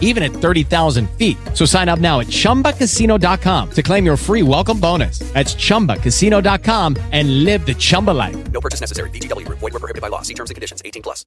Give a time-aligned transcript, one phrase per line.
[0.00, 1.36] even at 30,000 feet.
[1.52, 5.18] So sign up now at chumbacasino.com to claim your free welcome bonus.
[5.34, 8.36] That's chumbacasino.com and live the Chumba life.
[8.52, 9.10] No purchase necessary.
[9.10, 9.58] VGW Group.
[9.58, 10.22] Void were prohibited by law.
[10.22, 10.80] See terms and conditions.
[10.84, 11.26] 18 plus.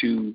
[0.00, 0.34] Two,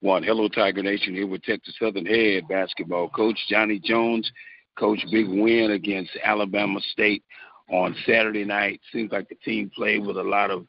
[0.00, 0.22] one.
[0.22, 1.14] Hello, Tiger Nation.
[1.14, 4.30] Here with Texas Southern head basketball coach Johnny Jones.
[4.78, 7.22] Coach, big win against Alabama State
[7.70, 8.80] on Saturday night.
[8.92, 10.66] Seems like the team played with a lot of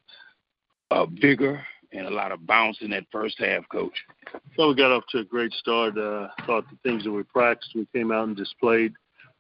[0.92, 3.94] uh, vigor and a lot of bounce in that first half, Coach.
[4.58, 5.98] Well, we got off to a great start.
[5.98, 8.94] Uh, thought the things that we practiced, we came out and displayed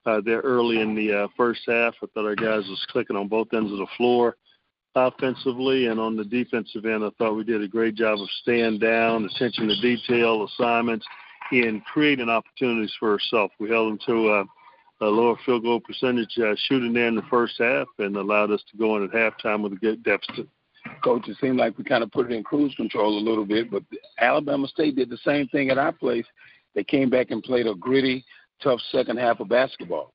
[0.05, 1.95] uh, there early in the uh, first half.
[2.01, 4.35] I thought our guys was clicking on both ends of the floor
[4.95, 7.03] offensively and on the defensive end.
[7.03, 11.05] I thought we did a great job of staying down, attention to detail, assignments,
[11.51, 13.53] and creating opportunities for ourselves.
[13.59, 17.23] We held them to a, a lower field goal percentage uh, shooting there in the
[17.29, 20.47] first half and allowed us to go in at halftime with a good deficit.
[21.03, 23.71] Coach, it seemed like we kind of put it in cruise control a little bit,
[23.71, 23.83] but
[24.19, 26.25] Alabama State did the same thing at our place.
[26.73, 28.25] They came back and played a gritty,
[28.61, 30.13] tough second half of basketball.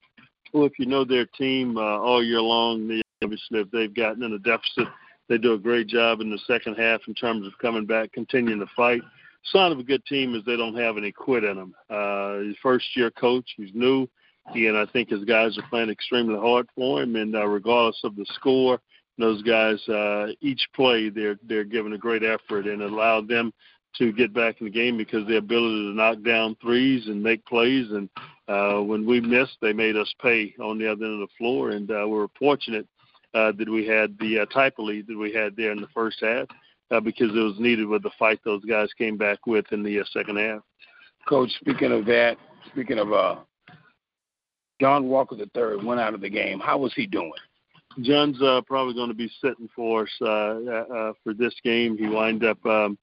[0.53, 4.23] Well, if you know their team uh, all year long, they, obviously if they've gotten
[4.23, 4.89] in a deficit,
[5.29, 8.59] they do a great job in the second half in terms of coming back, continuing
[8.59, 9.01] to fight.
[9.45, 11.75] Sign of a good team is they don't have any quit in them.
[11.89, 14.09] Uh, he's first year coach, he's new,
[14.55, 17.17] and I think his guys are playing extremely hard for him.
[17.17, 18.81] And uh, regardless of the score,
[19.21, 23.53] those guys uh, each play they're they're giving a great effort and allowed them
[23.97, 27.45] to get back in the game because the ability to knock down threes and make
[27.47, 28.09] plays and
[28.49, 31.71] uh, when we missed they made us pay on the other end of the floor
[31.71, 32.87] and uh, we were fortunate
[33.35, 35.89] uh, that we had the uh, type of lead that we had there in the
[35.95, 36.47] first half
[36.91, 40.01] uh, because it was needed with the fight those guys came back with in the
[40.01, 40.61] uh, second half.
[41.29, 42.37] Coach, speaking of that,
[42.73, 43.37] speaking of uh,
[44.81, 46.59] John Walker third went out of the game.
[46.59, 47.33] How was he doing?
[47.99, 51.99] John's uh, probably going to be sitting for us uh, uh, for this game.
[51.99, 52.97] He wind up um,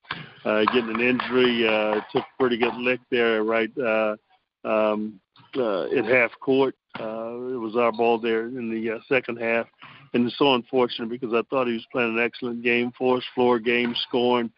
[0.45, 1.67] uh, getting an injury.
[1.67, 4.15] Uh, took a pretty good lick there, right uh,
[4.63, 5.19] um,
[5.57, 6.75] uh, at half court.
[6.99, 9.67] Uh, it was our ball there in the uh, second half,
[10.13, 13.23] and it's so unfortunate because I thought he was playing an excellent game for us,
[13.35, 14.49] floor game, scoring,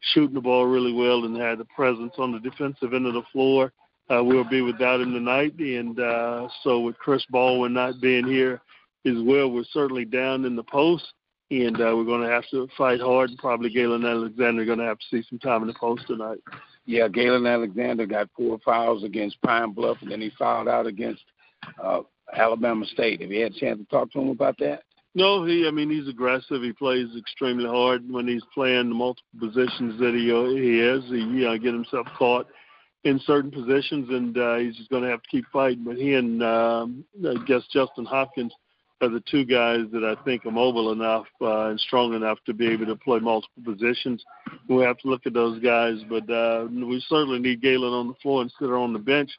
[0.00, 3.22] shooting the ball really well, and had a presence on the defensive end of the
[3.32, 3.72] floor.
[4.10, 8.60] Uh, we'll be without him tonight, and uh, so with Chris Baldwin not being here
[9.06, 9.50] as well.
[9.50, 11.04] We're certainly down in the post,
[11.50, 13.30] and uh, we're going to have to fight hard.
[13.38, 16.38] Probably Galen Alexander going to have to see some time in the post tonight.
[16.84, 21.22] Yeah, Galen Alexander got four fouls against Pine Bluff, and then he fouled out against
[21.82, 22.00] uh,
[22.34, 23.20] Alabama State.
[23.20, 24.82] Have you had a chance to talk to him about that?
[25.14, 25.66] No, he.
[25.66, 26.62] I mean, he's aggressive.
[26.62, 31.04] He plays extremely hard when he's playing the multiple positions that he uh, he is.
[31.08, 32.46] He you know, get himself caught
[33.04, 35.84] in certain positions, and uh, he's just going to have to keep fighting.
[35.84, 38.52] But he and um, I guess Justin Hopkins
[39.00, 42.54] are the two guys that I think are mobile enough uh, and strong enough to
[42.54, 44.24] be able to play multiple positions.
[44.68, 48.14] We have to look at those guys, but uh, we certainly need Galen on the
[48.22, 49.30] floor instead of on the bench,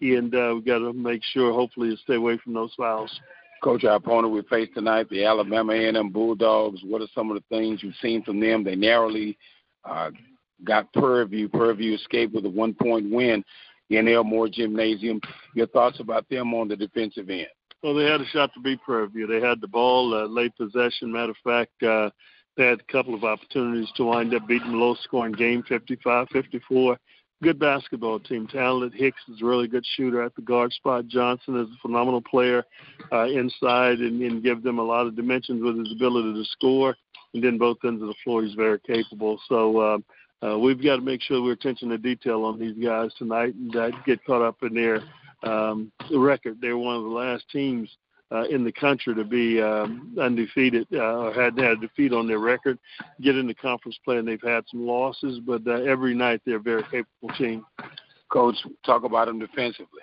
[0.00, 3.20] and uh, we've got to make sure, hopefully, to stay away from those fouls.
[3.62, 6.80] Coach, our opponent we face tonight, the Alabama A&M Bulldogs.
[6.84, 8.64] What are some of the things you've seen from them?
[8.64, 9.38] They narrowly
[9.84, 10.10] uh,
[10.64, 13.44] got Prairie View escaped with a one-point win
[13.90, 15.20] in Elmore Gymnasium.
[15.54, 17.46] Your thoughts about them on the defensive end?
[17.84, 19.26] Well, they had a shot to beat Prairie View.
[19.26, 21.12] They had the ball, uh, late possession.
[21.12, 22.08] Matter of fact, uh,
[22.56, 26.96] they had a couple of opportunities to wind up beating a low-scoring game, 55-54.
[27.42, 28.98] Good basketball team, talented.
[28.98, 31.08] Hicks is a really good shooter at the guard spot.
[31.08, 32.64] Johnson is a phenomenal player
[33.12, 36.96] uh, inside and, and give them a lot of dimensions with his ability to score.
[37.34, 39.38] And then both ends of the floor, he's very capable.
[39.46, 39.98] So uh,
[40.46, 43.76] uh, we've got to make sure we're attention to detail on these guys tonight and
[43.76, 45.02] uh, get caught up in their–
[45.44, 46.60] um, record.
[46.60, 47.88] They were one of the last teams
[48.32, 52.26] uh, in the country to be um, undefeated uh, or had had a defeat on
[52.26, 52.78] their record.
[53.20, 56.60] Get into conference play, and they've had some losses, but uh, every night they're a
[56.60, 57.64] very capable team.
[58.32, 60.02] Coach, talk about them defensively.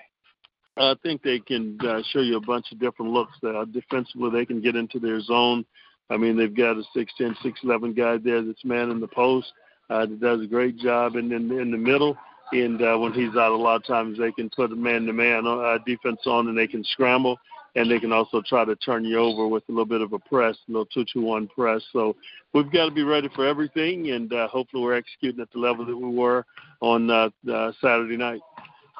[0.78, 3.34] I think they can uh, show you a bunch of different looks.
[3.44, 5.66] Uh, defensively, they can get into their zone.
[6.10, 9.52] I mean, they've got a 6'10", 6'11 guy there that's man in the post
[9.90, 11.16] uh, that does a great job.
[11.16, 12.18] And in, in the middle,
[12.52, 15.78] and uh, when he's out, a lot of times they can put a man-to-man uh,
[15.86, 17.38] defense on, and they can scramble,
[17.76, 20.20] and they can also try to turn you over with a little bit of a
[20.20, 21.82] press, a little two-two-one press.
[21.94, 22.16] So
[22.54, 25.86] we've got to be ready for everything, and uh, hopefully we're executing at the level
[25.86, 26.46] that we were
[26.82, 28.42] on uh, uh, Saturday night.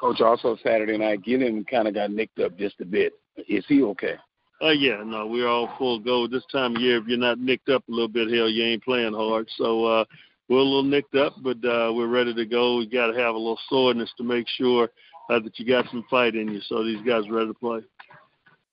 [0.00, 3.12] Coach, also Saturday night, Gilliam kind of got nicked up just a bit.
[3.48, 4.16] Is he okay?
[4.60, 6.26] Uh, yeah, no, we're all full go.
[6.26, 8.84] This time of year, if you're not nicked up a little bit, hell, you ain't
[8.84, 9.48] playing hard.
[9.56, 10.04] So uh,
[10.52, 12.76] we're a little nicked up, but uh, we're ready to go.
[12.76, 14.90] We got to have a little soreness to make sure
[15.30, 16.60] uh, that you got some fight in you.
[16.68, 17.80] So these guys are ready to play.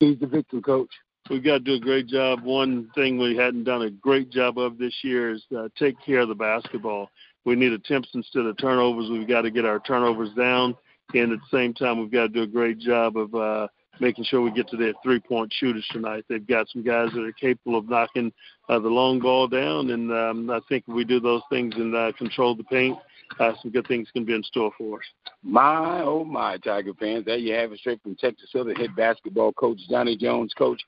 [0.01, 0.89] Who's the victor, coach?
[1.29, 2.43] We've got to do a great job.
[2.43, 6.19] One thing we hadn't done a great job of this year is uh, take care
[6.19, 7.11] of the basketball.
[7.45, 9.09] We need attempts instead of turnovers.
[9.09, 10.75] We've got to get our turnovers down,
[11.13, 13.67] and at the same time, we've got to do a great job of uh,
[13.99, 16.25] making sure we get to their three-point shooters tonight.
[16.27, 18.31] They've got some guys that are capable of knocking
[18.67, 21.95] uh, the long ball down, and um, I think if we do those things and
[21.95, 22.97] uh, control the paint,
[23.39, 25.05] uh, some good things can be in store for us.
[25.43, 27.25] My, oh my, Tiger fans.
[27.25, 30.53] There you have it straight from Texas Southern head basketball coach Johnny Jones.
[30.57, 30.81] Coach,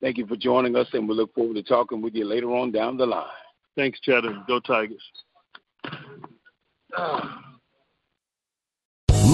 [0.00, 2.72] thank you for joining us, and we look forward to talking with you later on
[2.72, 3.26] down the line.
[3.76, 5.02] Thanks, Chad, and go Tigers.